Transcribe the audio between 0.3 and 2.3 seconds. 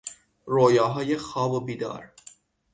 رویاهای خواب و بیدار